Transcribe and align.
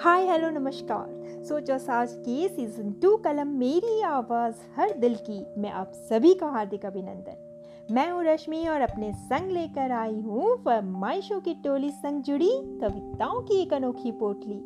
Hi 0.00 0.24
hello 0.26 0.48
नमस्कार। 0.50 1.42
सोचो 1.44 1.76
साज 1.78 2.12
की 2.16 2.48
सीज़न 2.48 2.92
टू 2.92 3.16
कलम 3.16 3.48
मेरी 3.56 4.00
आवाज़ 4.02 4.60
हर 4.76 4.92
दिल 4.98 5.14
की 5.16 5.60
मैं 5.60 5.70
आप 5.70 5.92
सभी 5.94 6.32
का 6.34 6.46
हार्दिक 6.46 6.86
अभिनंदन। 6.86 7.92
मैं 7.94 8.08
हूँ 8.10 8.22
रश्मि 8.24 8.64
और 8.68 8.80
अपने 8.80 9.12
संग 9.14 9.50
लेकर 9.50 9.92
आई 9.92 10.20
हूँ 10.20 10.56
फरमाइशों 10.64 11.40
की 11.40 11.54
टोली 11.64 11.90
संग 11.90 12.22
जुड़ी 12.22 12.50
कविताओं 12.80 13.42
की 13.42 13.60
एक 13.62 13.74
अनोखी 13.74 14.12
पोटली, 14.12 14.60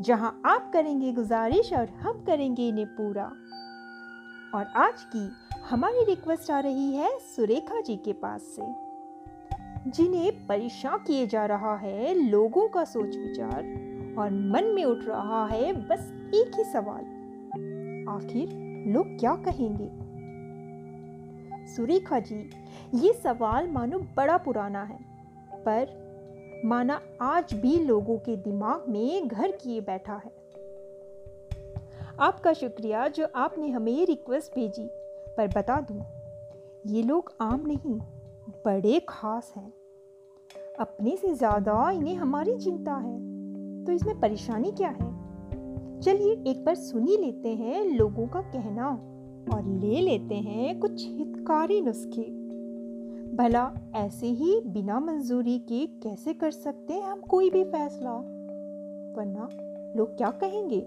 जहाँ 0.00 0.40
आप 0.46 0.70
करेंगे 0.72 1.12
गुजारिश 1.12 1.72
और 1.72 1.88
हम 2.02 2.24
करेंगे 2.26 2.68
इन्हें 2.68 2.86
पूरा। 2.86 3.24
और 4.54 4.72
आज 4.78 5.02
की 5.06 5.28
हमारी 5.70 6.04
रिक्वेस्ट 6.04 6.50
आ 6.50 6.60
रही 6.60 6.90
है 6.92 7.10
सुरेखा 7.36 7.80
जी 7.80 7.96
के 7.96 8.12
पास 8.12 8.42
से, 8.56 8.74
जिन्हें 9.88 10.46
परेशान 10.46 10.98
किए 10.98 11.26
जा 11.26 11.46
रहा 11.46 11.76
है 11.76 12.14
लोगों 12.20 12.68
का 12.68 12.84
सोच 12.86 13.16
विचार 13.16 13.90
और 14.18 14.30
मन 14.30 14.72
में 14.74 14.84
उठ 14.84 15.04
रहा 15.04 15.46
है 15.46 15.72
बस 15.88 16.12
एक 16.34 16.58
ही 16.58 16.64
सवाल। 16.64 17.04
आखिर 18.10 18.48
लोग 18.92 19.18
क्या 19.20 19.34
कहेंगे? 19.44 19.88
सुरेखा 21.66 22.18
जी, 22.18 22.36
ये 22.94 23.12
सवाल 23.14 23.68
मानो 23.68 23.98
बड़ा 24.16 24.36
पुराना 24.36 24.82
है, 24.82 24.98
पर 25.66 26.62
माना 26.64 27.00
आज 27.22 27.54
भी 27.54 27.78
लोगों 27.78 28.16
के 28.18 28.36
दिमाग 28.36 28.84
में 28.88 29.28
घर 29.28 29.50
किए 29.52 29.80
बैठा 29.80 30.20
है। 30.24 30.32
आपका 32.20 32.52
शुक्रिया 32.52 33.06
जो 33.08 33.28
आपने 33.36 33.68
हमें 33.68 33.92
ये 33.92 34.04
रिक्वेस्ट 34.04 34.54
भेजी, 34.54 34.88
पर 35.36 35.48
बता 35.48 35.80
दूँ, 35.80 36.02
ये 36.86 37.02
लोग 37.02 37.32
आम 37.40 37.66
नहीं, 37.66 37.98
बड़े 38.64 39.00
खास 39.08 39.52
हैं। 39.56 39.72
अपने 40.80 41.16
से 41.16 41.34
ज़्यादा 41.34 41.90
इन्हें 41.90 42.14
हमारी 42.14 42.56
चिंता 42.56 42.94
है। 42.94 43.31
तो 43.86 43.92
इसमें 43.92 44.20
परेशानी 44.20 44.70
क्या 44.70 44.88
है? 44.88 45.22
चलिए 46.00 46.32
एक 46.46 46.64
बार 46.64 46.74
सुनी 46.74 47.16
लेते 47.16 47.48
हैं 47.48 47.84
लोगों 47.84 48.26
का 48.26 48.40
कहना 48.40 48.88
और 49.54 49.64
ले 49.64 50.00
लेते 50.00 50.34
हैं 50.34 50.80
कुछ 50.80 51.08
हितकारी 51.08 51.80
नुस्खे। 51.80 52.42
भला 53.36 53.74
ऐसे 53.94 54.26
ही 54.26 54.60
बिना 54.60 55.00
मंजूरी 55.00 55.58
के 55.58 55.86
कैसे 55.86 56.34
कर 56.34 56.50
सकते 56.50 56.94
हैं 56.94 57.02
हम 57.02 57.20
कोई 57.20 57.50
भी 57.50 57.64
फैसला? 57.64 58.12
वरना 59.16 59.48
लोग 59.96 60.16
क्या 60.16 60.30
कहेंगे? 60.30 60.86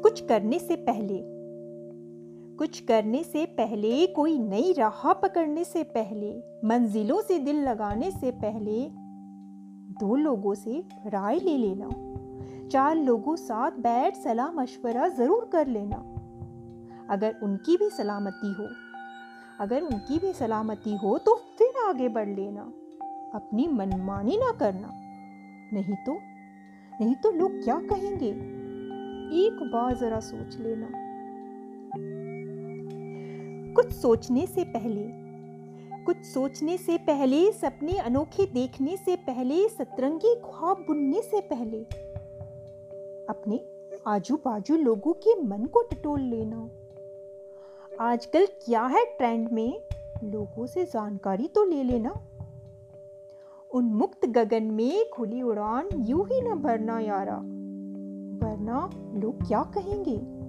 कुछ 0.00 0.20
करने 0.20 0.58
से 0.58 0.76
पहले 0.76 1.31
कुछ 2.62 2.80
करने 2.80 3.22
से 3.22 3.46
पहले, 3.46 4.06
कोई 4.06 4.38
नई 4.38 4.72
राह 4.72 5.12
पकड़ने 5.12 5.64
से 5.64 5.82
पहले, 5.82 6.42
मंजिलों 6.64 7.20
से 7.20 7.38
दिल 7.38 7.56
लगाने 7.56 8.10
से 8.10 8.30
पहले, 8.30 8.88
दो 10.00 10.16
लोगों 10.16 10.54
से 10.54 10.84
राय 11.06 11.38
ले 11.38 11.56
लेना। 11.58 11.88
चार 12.68 12.96
लोगों 12.96 13.36
साथ 13.36 13.70
बैठ 13.70 14.16
सलाह 14.16 14.52
मशवरा 14.52 15.08
ज़रूर 15.08 15.50
कर 15.52 15.66
लेना। 15.66 15.96
अगर 17.10 17.34
उनकी 17.42 17.76
भी 17.76 17.90
सलामती 17.90 18.52
हो, 18.52 18.68
अगर 19.60 19.82
उनकी 19.82 20.18
भी 20.18 20.32
सलामती 20.32 20.96
हो 20.96 21.18
तो 21.18 21.34
फिर 21.34 21.88
आगे 21.88 22.08
बढ़ 22.08 22.28
लेना। 22.28 22.62
अपनी 23.34 23.68
मनमानी 23.68 24.36
ना 24.36 24.52
करना। 24.52 24.88
नहीं 25.72 25.96
तो 26.06 26.12
नहीं 27.00 27.14
तो 27.14 27.30
लोग 27.30 27.64
क्या 27.64 27.80
कहेंगे? 27.80 28.30
एक 29.38 29.70
बार 29.72 29.96
जरा 29.96 30.20
सोच 30.20 30.56
लेना। 30.58 31.01
सोचने 33.92 34.46
से 34.46 34.64
पहले। 34.64 35.22
कुछ 36.04 36.16
सोचने 36.16 36.76
से 36.78 36.98
पहले, 36.98 37.52
सपने 37.52 37.98
अनोखे 37.98 38.46
देखने 38.46 38.96
से 38.96 39.16
पहले, 39.16 39.68
सतरंगी 39.68 40.34
ख्वाब 40.34 40.76
बुनने 40.76 41.22
से 41.22 41.40
पहले। 41.40 41.78
अपने 43.28 43.60
आजू 44.06 44.36
बाजू 44.36 44.76
लोगों 44.76 45.12
के 45.12 45.42
मन 45.42 45.64
को 45.64 45.82
टटोल 45.82 46.20
लेना। 46.20 46.70
आजकल 48.00 48.46
क्या 48.46 48.86
है 48.86 49.04
ट्रेंड 49.04 49.48
में? 49.52 49.82
लोगों 50.24 50.66
से 50.66 50.84
जानकारी 50.84 51.48
तो 51.48 51.64
ले 51.64 51.82
लेना। 51.82 52.14
उन्मुक्त 53.74 54.26
गगन 54.26 54.62
में 54.62 55.10
खुली 55.10 55.42
उड़ान 55.42 55.88
यूँ 55.94 56.24
ही 56.24 56.40
न 56.40 56.54
भरना 56.54 57.00
यारा। 57.00 57.36
वरना 58.46 58.90
लोग 59.14 59.48
क्या 59.48 59.62
कहेंगे? 59.62 60.41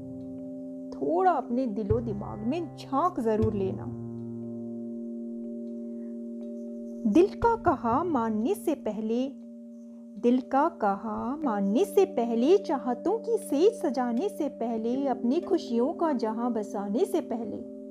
थोड़ा 1.03 1.31
अपने 1.31 1.67
दिलो 1.67 1.99
दिमाग 1.99 2.39
में 2.39 2.75
झाँक 2.77 3.19
ज़रूर 3.19 3.53
लेना। 3.53 3.85
दिल 7.11 7.27
का 7.27 7.55
कहा 7.55 8.03
मानने 8.03 8.53
से 8.55 8.75
पहले, 8.75 9.31
दिल 10.21 10.41
का 10.41 10.69
कहा 10.69 11.35
मानने 11.35 11.85
से 11.85 12.05
पहले, 12.05 12.57
चाहतों 12.57 13.19
की 13.19 13.37
सेज 13.37 13.73
सजाने 13.73 14.29
से 14.29 14.49
पहले, 14.49 15.07
अपनी 15.07 15.41
खुशियों 15.41 15.93
का 15.93 16.11
जहाँ 16.11 16.53
बसाने 16.53 17.05
से 17.05 17.21
पहले। 17.21 17.83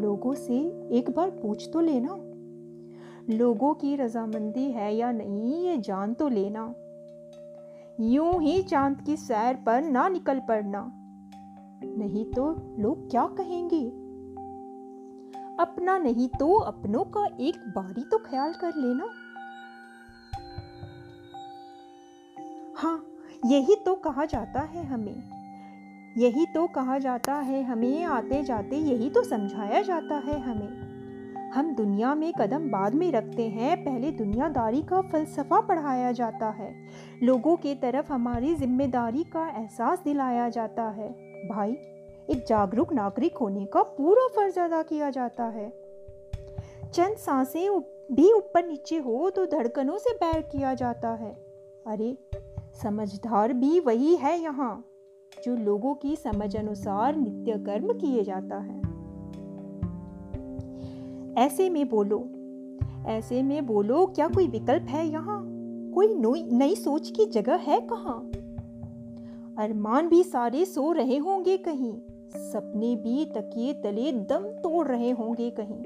लोगों 0.00 0.34
से 0.34 0.56
एक 0.90 1.10
बार 1.10 1.30
पूछ 1.30 1.70
तो 1.72 1.80
लेना। 1.80 2.16
लोगों 3.36 3.74
की 3.74 3.96
रजामंदी 3.96 4.70
है 4.70 4.96
या 4.96 5.12
नहीं, 5.12 5.64
ये 5.66 5.78
जान 5.78 6.14
तो 6.14 6.28
लेना। 6.28 6.74
यूँ 8.00 8.42
ही 8.42 8.62
चाँद 8.62 9.00
की 9.00 9.16
सैर 9.16 9.54
पर 9.54 9.82
ना 9.82 10.08
निकल 10.08 10.40
पड़ना। 10.48 11.00
नहीं 11.98 12.24
तो 12.24 12.76
लोग 12.78 13.10
क्या 13.10 13.26
कहेंगे? 13.26 13.86
अपना 15.60 15.98
नहीं 15.98 16.28
तो 16.28 16.54
अपनों 16.54 17.04
का 17.04 17.26
एक 17.40 17.54
बारी 17.56 18.02
तो 18.02 18.18
ख्याल 18.18 18.52
कर 18.52 18.72
लेना। 18.76 19.04
हाँ 22.76 23.06
यही 23.46 23.74
तो 23.76 23.94
कहा 23.94 24.24
जाता 24.24 24.60
है 24.60 24.84
हमें। 24.84 25.22
यही 26.18 26.46
तो 26.46 26.66
कहा 26.66 26.98
जाता 26.98 27.34
है 27.34 27.62
हमें 27.62 28.04
आते 28.04 28.42
जाते 28.42 28.76
यही 28.76 29.10
तो 29.10 29.22
समझाया 29.22 29.82
जाता 29.82 30.14
है 30.14 30.40
हमें। 30.40 30.84
हम 31.50 31.74
दुनिया 31.74 32.14
में 32.14 32.32
कदम 32.32 32.70
बाद 32.70 32.94
में 32.94 33.12
रखते 33.12 33.48
हैं, 33.48 33.84
पहले 33.84 34.10
दुनियादारी 34.10 34.82
का 34.82 35.00
फलसफा 35.00 35.60
पढ़ाया 35.60 36.12
जाता 36.12 36.50
है। 36.50 36.74
लोगों 37.22 37.56
के 37.56 37.74
तरफ़ 37.74 38.12
हमारी 38.12 38.54
ज़िम्मेदारी 38.54 39.24
का 39.24 39.48
एहसास 39.48 40.02
दिलाया 40.04 40.48
जाता 40.48 40.82
है। 40.82 41.33
भाई, 41.48 41.72
एक 42.30 42.44
जागरूक 42.48 42.92
नागरिक 42.92 43.36
होने 43.36 43.66
का 43.66 43.82
पूरा 43.82 44.26
फ़र्ज़ 44.26 44.60
अदा 44.60 44.82
किया 44.82 45.10
जाता 45.10 45.44
है। 45.44 45.72
चंद 46.94 47.16
साँसें 47.16 47.80
भी 48.12 48.32
ऊपर 48.32 48.66
नीचे 48.66 48.98
हो 48.98 49.30
तो 49.30 49.46
धड़कनों 49.46 49.98
से 49.98 50.10
बैर 50.10 50.40
किया 50.42 50.74
जाता 50.74 51.08
है। 51.08 51.32
अरे, 51.86 52.18
समझदार 52.82 53.52
भी 53.52 53.80
वही 53.80 54.16
है 54.16 54.42
यहाँ, 54.42 54.84
जो 55.44 55.56
लोगों 55.56 55.94
की 55.94 56.16
समझ 56.16 56.56
अनुसार 56.56 57.16
नित्य 57.16 57.58
कर्म 57.58 57.92
किए 57.92 58.24
जाता 58.24 58.56
है। 58.56 58.78
ऐसे 61.46 61.70
में 61.70 61.88
बोलो, 61.88 62.28
ऐसे 63.06 63.42
में 63.42 63.66
बोलो, 63.66 64.06
क्या 64.06 64.28
कोई 64.28 64.48
विकल्प 64.48 64.82
है 64.82 65.06
यहाँ? 65.06 65.44
कोई 65.94 66.14
नई 66.52 66.74
सोच 66.74 67.10
की 67.10 67.26
जगह 67.26 67.54
है 67.54 67.80
कहाँ? 67.80 68.30
अरमान 69.64 70.08
भी 70.08 70.22
सारे 70.22 70.64
सो 70.64 70.92
रहे 70.92 71.16
होंगे 71.16 71.56
कहीं। 71.56 72.00
सपने 72.36 72.96
भी 72.96 73.24
तकिए 73.24 73.74
तले 73.74 74.12
दम 74.12 74.42
तोड़ 74.42 74.86
रहे 74.88 75.10
होंगे 75.10 75.50
कहीं। 75.50 75.80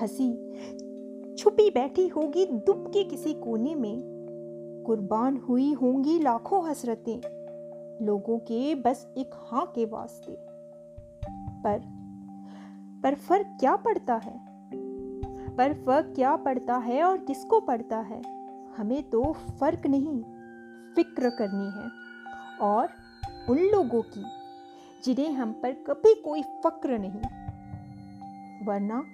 हँसी 0.00 0.32
छुपी 1.34 1.70
बैठी 1.70 2.08
होगी 2.08 2.46
दुब 2.46 2.90
के 2.94 3.04
किसी 3.04 3.34
कोने 3.34 3.74
में। 3.74 4.02
कुर्बान 4.86 5.36
हुई 5.36 5.72
होंगी 5.72 6.18
लाखों 6.18 6.68
हसरतें, 6.68 7.20
लोगों 8.06 8.38
के 8.38 8.74
बस 8.74 9.14
एक 9.18 9.30
हाँ 9.34 9.66
के 9.66 9.84
वास्ते। 9.84 10.38
पर 11.64 11.80
पर 13.02 13.14
फ़र्क 13.14 13.46
क्या 13.60 13.76
पड़ता 13.76 14.14
है? 14.14 14.40
पर 15.56 15.74
फ़र्क 15.74 16.12
क्या 16.14 16.36
पड़ता 16.36 16.76
है 16.76 17.04
और 17.04 17.18
किसको 17.18 17.60
पड़ता 17.60 17.98
है? 17.98 18.22
हमें 18.76 19.10
तो 19.10 19.32
फ़र्क 19.32 19.86
नहीं, 19.86 20.22
फ़िक्र 20.94 21.30
करनी 21.30 21.82
है। 21.82 22.03
और 22.60 22.88
उन 23.48 23.58
लोगों 23.58 24.02
की, 24.02 24.24
जिन्हें 25.04 25.32
हम 25.32 25.52
पर 25.52 25.72
कभी 25.72 26.14
कोई 26.14 26.42
फक्र 26.42 26.98
नहीं। 26.98 27.44
वरना 28.66 29.04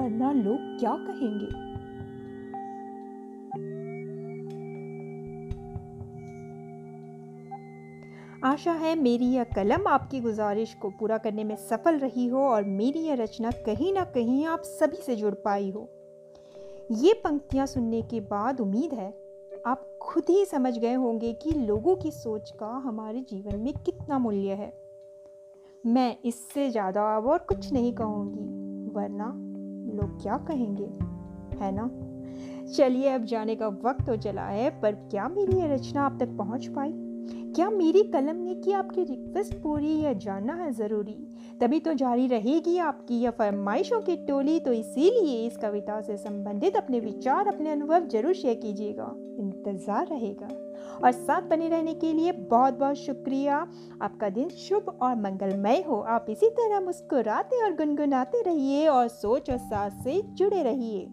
वरना 0.00 0.32
लोग 0.32 0.56
क्या 0.60 0.96
कहेंगे? 0.98 1.72
आशा 8.44 8.72
है 8.72 8.94
मेरी 8.94 9.26
यह 9.26 9.44
कलम 9.44 9.86
आपकी 9.86 10.20
गुजारिश 10.20 10.74
को 10.74 10.90
पूरा 10.90 11.18
करने 11.18 11.44
में 11.44 11.56
सफल 11.56 11.98
रही 11.98 12.26
हो 12.26 12.38
और 12.38 12.64
मेरी 12.64 12.98
यह 12.98 13.14
रचना 13.14 13.50
कहीं 13.50 13.92
ना 13.92 14.04
कहीं 14.04 14.46
आप 14.46 14.62
सभी 14.62 14.96
से 14.96 15.16
जुड़ 15.16 15.34
पाई 15.34 15.70
हो। 15.70 15.88
ये 16.92 17.12
पंक्तियाँ 17.12 17.66
सुनने 17.66 18.02
के 18.02 18.20
बाद 18.20 18.60
उम्मीद 18.60 18.94
है 18.94 19.21
आप 19.66 19.82
खुद 20.02 20.24
ही 20.30 20.44
समझ 20.44 20.78
गए 20.78 20.92
होंगे 20.92 21.32
कि 21.32 21.50
लोगों 21.50 21.96
की 21.96 22.10
सोच 22.10 22.50
का 22.50 22.66
हमारे 22.66 23.20
जीवन 23.20 23.58
में 23.60 23.72
कितना 23.74 24.18
मूल्य 24.18 24.52
है। 24.52 24.72
मैं 25.84 26.16
इससे 26.24 26.70
ज़्यादा 26.70 27.16
अब 27.16 27.26
और 27.26 27.38
कुछ 27.38 27.72
नहीं 27.72 27.92
कहूँगी, 27.92 28.90
वरना 28.92 29.26
लोग 29.96 30.22
क्या 30.22 30.36
कहेंगे, 30.38 30.84
है 31.64 31.70
ना? 31.74 31.88
चलिए, 32.72 33.08
अब 33.08 33.24
जाने 33.24 33.56
का 33.56 33.68
वक्त 33.68 34.06
तो 34.06 34.16
चला 34.16 34.46
है, 34.46 34.68
पर 34.80 34.94
क्या 34.94 35.28
मेरी 35.28 35.60
ये 35.60 35.74
रचना 35.74 36.02
आप 36.02 36.18
तक 36.20 36.36
पहुँच 36.38 36.66
पाई? 36.66 36.92
क्या 37.54 37.68
मेरी 37.70 38.02
कलम 38.02 38.36
ने 38.36 38.54
की 38.54 38.72
आपकी 38.72 39.02
रिक्वेस्ट 39.04 39.54
पूरी 39.54 39.92
यह 39.94 40.12
जानना 40.12 40.54
है 40.54 40.70
ज़रूरी? 40.72 41.16
तभी 41.60 41.78
तो 41.80 41.92
जारी 41.94 42.26
रहेगी 42.26 42.76
आपकी 42.78 43.20
यह 43.20 43.30
फरमाइशों 43.30 44.00
की 44.00 44.16
टोली 44.26 44.58
तो 44.60 44.72
इसीलिए 44.72 45.46
इस 45.46 45.56
कविता 45.56 46.00
से 46.00 46.16
संबंधित 46.16 46.76
अपने 46.76 47.00
विचार, 47.00 47.48
अपने 47.48 47.70
अनुभव 47.70 48.06
ज़रूर 48.06 48.34
शेयर 48.34 48.54
कीजिएगा। 48.54 49.12
इंतज़ार 49.38 50.06
रहेगा। 50.06 50.48
और 51.04 51.12
साथ 51.12 51.42
बने 51.42 51.68
रहने 51.68 51.94
के 51.94 52.12
लिए 52.12 52.32
बहुत 52.32 52.78
बहुत 52.78 52.96
शुक्रिया। 52.96 53.56
आपका 54.02 54.28
दिन 54.28 54.48
शुभ 54.48 54.98
और 55.02 55.16
मंगलमय 55.16 55.84
हो। 55.88 56.00
आप 56.08 56.26
इसी 56.30 56.48
तरह 56.50 56.80
मुस्कुराते 56.80 57.62
और 57.64 57.74
गुनगुनाते 57.76 58.42
रहिए 58.42 58.86
और 58.88 59.08
सोच 59.10 59.50
और 59.50 59.58
साथ 59.58 60.02
से 60.04 60.20
जुड़े 60.34 60.62
रहिए। 60.62 61.08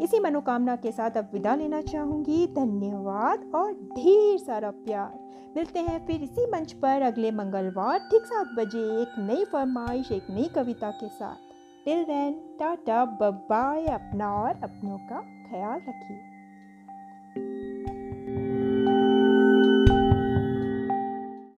इसी 0.00 0.18
मनोकामना 0.20 0.76
के 0.76 0.92
साथ 0.92 1.10
अब 1.10 1.30
विदा 1.32 1.54
लेना 1.54 1.80
चाहूँगी। 1.82 2.46
धन्यवाद 2.46 3.50
और 3.54 3.72
ढेर 3.72 4.38
सारा 4.38 4.70
प्यार। 4.70 5.18
मिलते 5.56 5.78
हैं 5.78 6.06
फिर 6.06 6.22
इसी 6.22 6.46
मंच 6.46 6.72
पर 6.72 7.02
अगले 7.02 7.30
मंगलवार 7.30 7.98
ठीक 7.98 8.26
सात 8.26 8.46
बजे 8.56 9.02
एक 9.02 9.18
नई 9.18 9.44
फरमाइश, 9.44 10.12
एक 10.12 10.26
नई 10.30 10.48
कविता 10.54 10.90
के 10.90 11.08
साथ। 11.08 11.36
टिल 11.84 12.04
देन 12.04 12.32
टाटा 12.60 13.04
बाय 13.50 13.86
अपना 13.86 14.34
और 14.34 14.60
अपनों 14.62 14.98
का 14.98 15.20
ख्याल 15.50 15.80
रखिए। 15.88 16.16